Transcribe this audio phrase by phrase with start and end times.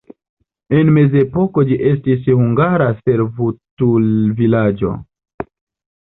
[0.75, 4.95] En mezepoko ĝi estis hungara servutulvilaĝo.